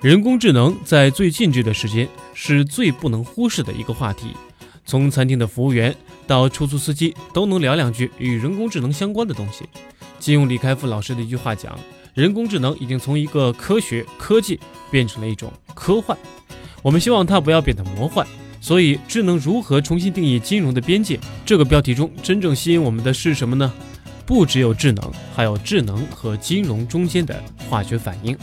[0.00, 4.28] 人工智能在最近这段时间是最不能忽视的一个话题。
[4.86, 5.92] 从餐厅的服务员
[6.24, 9.64] 到出租司机，都能聊两句与人工智能相关的东西。
[10.20, 11.76] 借用李开复老师的一句话讲，
[12.14, 16.16] 人工智能已经从一个科学科技变成了一种科幻。
[16.80, 18.24] 我们希望它不要变得魔幻。
[18.60, 21.18] 所以，智能如何重新定义金融的边界？
[21.44, 23.72] 这个标题中真正吸引我们的是什么呢？
[24.24, 28.36] 不只有智能，还有智能和金融中间的化学反应。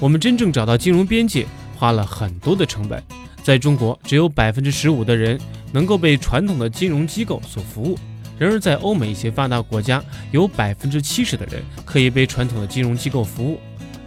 [0.00, 1.46] 我们真正找到金融边界，
[1.76, 3.02] 花了很多的成本。
[3.42, 5.38] 在中国，只有百分之十五的人
[5.72, 7.98] 能够被传统的金融机构所服务；
[8.38, 10.02] 然而，在欧美一些发达国家，
[10.32, 13.60] 有百分之七十的人可以被传统的金融机构服务。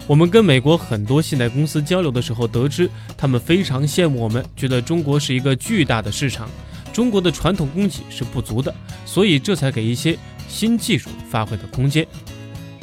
[0.07, 6.49] 我们跟美国很多信贷公司交流的时候，得知他们非常羡慕我们，觉得中国是一个巨大的市场，
[6.91, 8.73] 中国的传统供给是不足的，
[9.05, 10.17] 所以这才给一些
[10.49, 12.05] 新技术发挥的空间。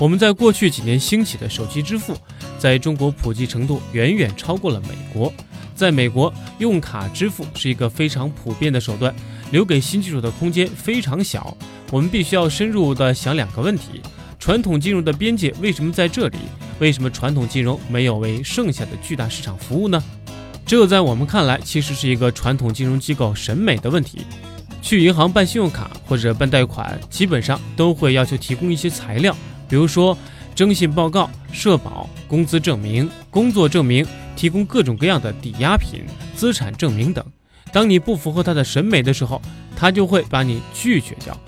[0.00, 2.16] 我们在过去几年兴起的手机支付，
[2.58, 5.30] 在中国普及程度远远超过了美国。
[5.74, 9.14] 在美国，用卡支付是一个非常普遍的手段，
[9.50, 11.54] 留给新技术的空间非常小。
[11.90, 14.00] 我们必须要深入的想两个问题：
[14.38, 16.38] 传统金融的边界为什么在这里？
[16.78, 20.02] 为什么传统金融没有为剩下的巨大市场服务呢？
[20.64, 24.22] 这在我们看来，其实是一个传统金融机构审美的问题。
[24.80, 29.36] 去银行办信用卡或者办贷款，基本上都会要求提供一些材料，
[29.70, 30.18] 比如说
[30.54, 34.04] 征信报告、社保、工资证明、工作证明，
[34.36, 36.00] 提供各种各样的抵押品、
[36.36, 37.24] 资产证明等。
[37.72, 39.40] 当你不符合他的审美的时候，
[39.76, 41.38] 他就会把你拒绝掉。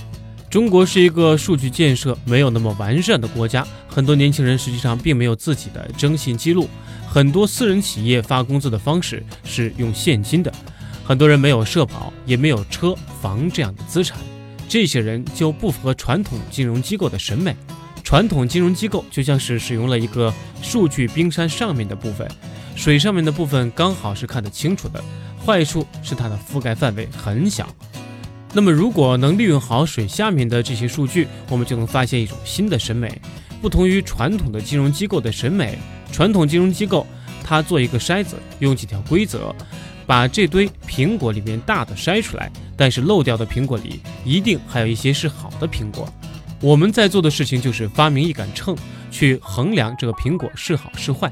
[0.48, 6.69] 中国是一个数据建设没有那么完善的国家，很多年轻人实际上并没有自己的征信记录，
[7.09, 10.53] 很多私人企业发工资的方式是用现金的，
[11.05, 14.19] 很多人没有社保，也没有车房这样的资产，
[14.69, 17.56] 这些人就不符合传统金融机构的审美。
[18.03, 22.28] 传统金融机构就像是使用了一个数据冰山上面的部分，
[22.75, 25.03] 水上面的部分刚好是看得清楚的，
[25.44, 27.69] 坏处是它的覆盖范围很小。
[28.53, 33.19] 那么，如果能利用好水下面的这些数据，我们就能发现一种新的审美，
[33.62, 35.78] 不同于传统的金融机构的审美。
[36.12, 37.06] 传统金融机构
[37.43, 39.55] 它做一个筛子，用几条规则
[40.06, 46.06] 把这堆苹果里面大的筛出来，但是漏掉的苹果里一定还有一些是好的苹果。
[46.62, 48.77] 我们在做的事情就是发明一杆秤，
[49.11, 51.31] 去衡量这个苹果是好是坏。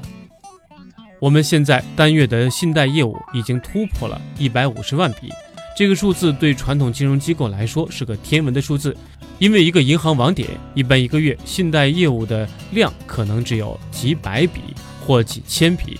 [1.21, 5.29] 我们现在单月的信贷业务已经突破了一百五十万笔。
[5.77, 8.95] 这个数字对传统金融机构来说是个天文的数字，
[9.39, 14.59] 因为一个银行网点一般一个月信贷业务的量可能只有几百笔
[14.99, 15.97] 或几千笔，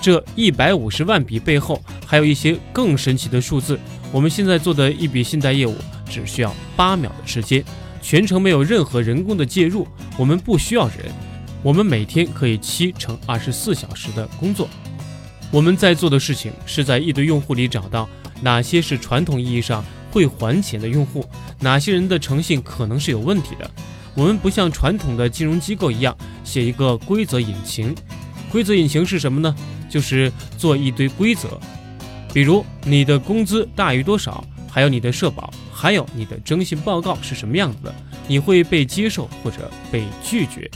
[0.00, 3.76] 这一百五十万笔背后还有一些更神奇的数字。
[4.12, 5.74] 我们现在做的一笔信贷业务
[6.08, 7.64] 只需要八秒的时间，
[8.00, 9.86] 全程没有任何人工的介入，
[10.16, 11.12] 我们不需要人，
[11.62, 14.68] 我们每天可以七乘二十四小时的工作。
[15.50, 18.08] 我们在做的事情是在一堆用户里找到。
[18.40, 21.28] 哪些是传统意义上会还钱的用户？
[21.58, 23.68] 哪些人的诚信可能是有问题的？
[24.14, 27.94] 我们不像传统的金融机构一样写一个规则引擎。
[28.50, 29.54] 规则引擎是什么呢？
[29.90, 31.58] 就是做一堆规则，
[32.32, 37.94] 比如你的工资大于多少，还有你的社保，还有你的征信报告是什么样子的，
[38.26, 40.70] 你会被接受或者被拒绝。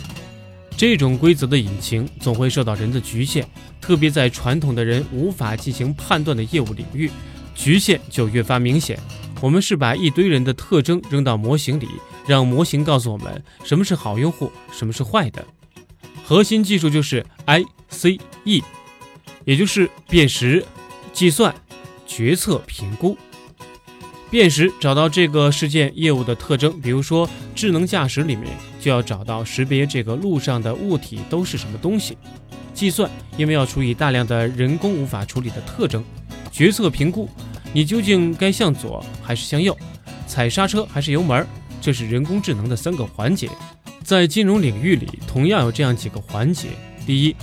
[0.76, 3.44] 这种规则的引擎总会受到人的局限，
[3.80, 7.10] 特别在传统的人无法进行判断的业务领域。
[7.54, 8.98] 局限就越发明显。
[9.41, 11.88] 我们是把一堆人的特征扔到模型里，
[12.26, 15.44] 让模型告诉我们什么是好用户，什么是坏的。
[16.24, 18.62] 核心技术就是 I C E，
[19.44, 20.64] 也就是辨识、
[21.12, 21.54] 计算、
[22.06, 23.19] 决策、评估。
[24.32, 28.48] 辨识找到这个事件业务的特征，比如说智能驾驶里面
[28.81, 32.16] 就要找到识别这个路上的物体都是什么东西。
[32.72, 36.03] 计算，因为要处理大量的人工无法处理的特征。
[36.50, 37.28] 决策评估，
[37.75, 39.76] 你究竟该向左还是向右，
[40.26, 41.47] 踩刹车还是油门？
[41.82, 43.50] 这是人工智能的三个环节。
[44.03, 46.69] 在金融领域里，同样有这样几个环节：
[47.04, 47.37] 第一，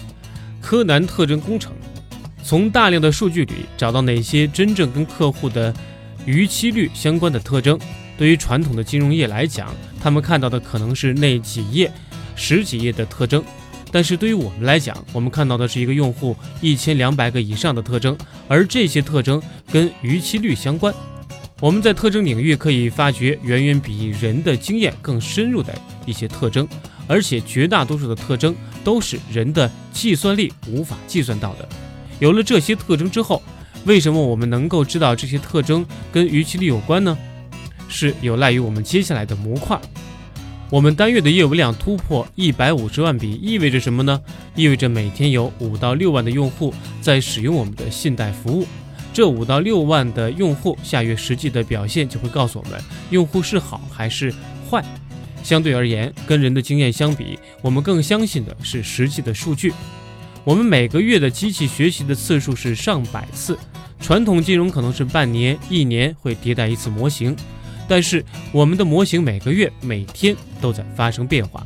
[0.60, 1.72] 柯南特征工程，
[2.44, 5.72] 从大量的数据里找到哪些真正跟客户的
[6.30, 7.80] 逾期率相关的特征。
[8.16, 11.92] 对于传统的金融业来讲，他们看到的可能是那几页、
[12.36, 13.44] 十几页的特征。
[13.92, 18.16] 但是对于我们来讲，我们看到的是一个用户一千两百个以上的特征，
[18.48, 19.42] 而这些特征
[19.72, 20.94] 跟逾期率相关。
[21.60, 26.68] 我们在特征领域可以发掘远远比人的经验更深入的一些特征，
[27.08, 31.68] 而且绝大多数的特征都是人的计算力无法计算到的。
[32.20, 33.42] 有了这些特征之后，
[33.86, 37.18] 为什么我们能够知道这些特征跟逾期率有关呢？
[37.88, 39.80] 是有赖于我们接下来的模块。
[40.70, 44.22] 我们单月的业务量突破一百五十万笔，意味着什么呢？
[44.56, 46.72] 意味着每天有五到六万的用户
[47.02, 48.68] 在使用我们的信贷服务。
[49.12, 52.80] 这五到六万的用户下月实际的表现就会告诉我们，
[53.10, 54.32] 用户是好还是
[54.70, 54.86] 坏。
[55.42, 59.74] 相对而言，跟人的经验相比，我们更相信的是实际的数据。
[60.46, 63.58] 我们每个月的机器学习的次数是上百次，
[64.00, 67.36] 传统金融可能是半年、一年会迭代一次模型。
[67.88, 71.66] 但是我们的模型每个月、每天都在发生变化，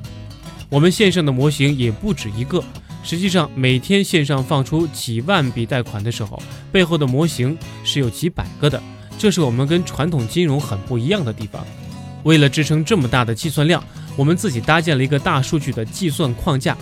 [0.70, 2.64] 我们线上的模型也不止一个。
[3.04, 6.42] 实际上，每天线上放出几万笔贷款的时候，
[6.72, 8.81] 背后的模型是有几百个的。
[9.18, 11.66] 这是我们跟传统金融很不一样的地方。
[12.24, 13.84] 为了支撑这么大的计算量，
[14.16, 16.78] 我们自己搭建了一个大数据的计算框架，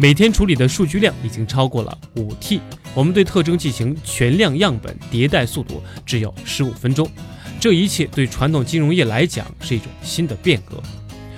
[0.00, 2.58] 每天处理的数据量已经超过了五 T。
[2.94, 7.06] 我们对特征进行全量样本迭代，速度只有十五分钟。
[7.60, 10.82] 这一切对传统金融业来讲是一种新的变革。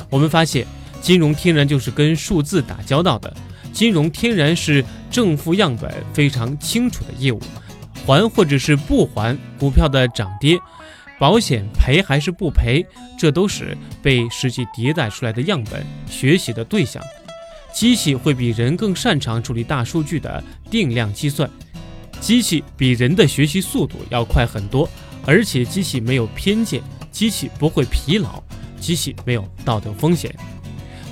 [0.09, 0.64] 我们发现，
[1.00, 3.35] 金融天然就是跟数字打交道的，
[3.73, 7.41] 金融天然是正负样本非常清楚的业务，
[8.06, 10.56] 还或者是不还，股票的涨跌，
[11.19, 12.87] 保险赔还是不赔，
[13.19, 17.03] 这都是被实际迭代出来的样本学习的对象。
[17.73, 21.51] 机器会比人更擅长处理大数据的定量计算，
[22.21, 24.89] 机器比人的学习速度要快很多。
[25.25, 26.83] 而且机器没有偏见，
[27.13, 28.43] 机器不会疲劳，
[28.81, 30.35] 机器没有道德风险。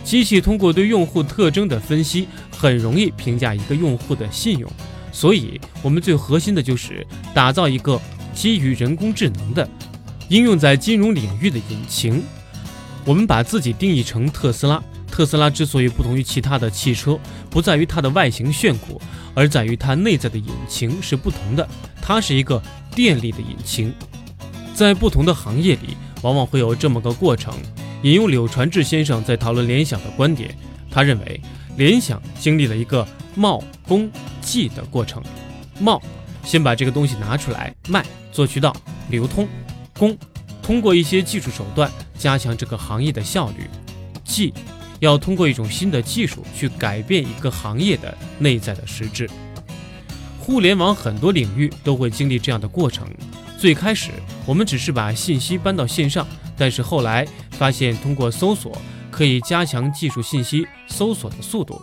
[0.02, 4.68] 机器通过对用户特征的分析，很容易评价一个用户的信用。
[5.12, 8.00] 所以，我们最核心的就是打造一个
[8.34, 9.68] 基于人工智能的
[10.28, 12.22] 应用在金融领域的引擎。
[13.04, 14.82] 我们把自己定义成特斯拉。
[15.10, 17.18] 特斯拉之所以不同于其他的汽车，
[17.50, 19.00] 不在于它的外形炫酷，
[19.34, 21.68] 而在于它内在的引擎是不同的。
[22.00, 22.62] 它是一个
[22.94, 23.92] 电力的引擎。
[24.74, 27.52] 在不同的行业里，往往会有这么个过程。
[28.02, 30.56] 引用柳传志先生在讨论联想的观点，
[30.90, 31.40] 他认为
[31.76, 34.10] 联想经历了一个冒工
[34.40, 35.22] 技的过程。
[35.78, 36.00] 冒，
[36.42, 38.02] 先把这个东西拿出来卖，
[38.32, 38.74] 做渠道
[39.10, 39.46] 流通；
[39.98, 40.16] 工，
[40.62, 43.64] 通过一些技术手段加强这个行业的效率；
[44.24, 44.54] 技。
[45.00, 49.28] 要通过一种新的技术去改变一个行业的内在的实质。
[50.38, 53.06] 互联网很多领域都会经历这样的过程。
[53.58, 54.10] 最开始
[54.46, 56.26] 我们只是把信息搬到线上，
[56.56, 58.80] 但是后来发现通过搜索
[59.10, 61.80] 可以加强技术信息搜索的速度，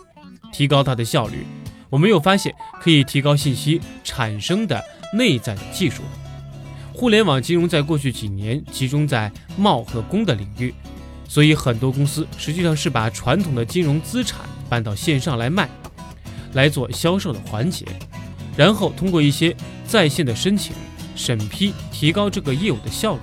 [0.52, 1.46] 提高它的效率。
[1.88, 4.82] 我们又发现可以提高信息产生的
[5.14, 6.02] 内在的技术。
[6.92, 10.74] 互联网金融在过去几年集中在贸和工的领域。
[11.28, 15.68] 所以很多公司实际上是把传统的金融资产搬到线上来卖，
[16.54, 17.84] 来做销售的环节，
[18.56, 19.54] 然后通过一些
[19.86, 20.72] 在线的申请
[21.14, 23.20] 审批，提高这个业务的效率。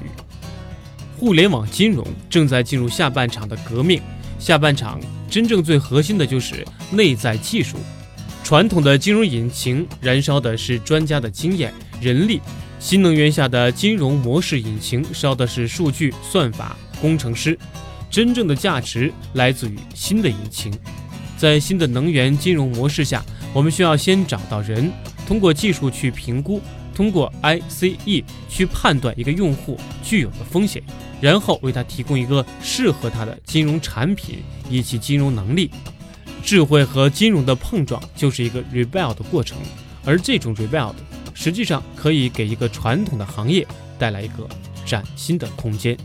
[1.18, 4.02] 互联网金融正在进入下半场的革命，
[4.38, 5.00] 下半场
[5.30, 7.78] 真正最核心的就是内在技术。
[8.44, 12.38] 传统的金融引擎燃烧的是专家的经验、人力；
[12.80, 17.58] 新能源下的金融模式引擎烧的是数据、算法、工程师。
[18.10, 20.72] 真正的价值来自于新的引擎，
[21.38, 23.24] 在新的能源金融模式下，
[23.54, 24.92] 我们需要先找到人，
[25.28, 26.62] 通过技术去评估，
[26.94, 30.81] 通过 ICE 去判断一个用户具有的风险，
[31.19, 35.69] 然后为他提供一个适合他的金融产品以及金融能力。
[36.42, 39.58] 智慧和金融的碰撞就是一个 rebal 的过程，
[40.06, 40.94] 而这种 rebal
[41.34, 44.48] 实际上可以给一个传统的行业带来一个
[44.86, 45.98] 崭新的空间。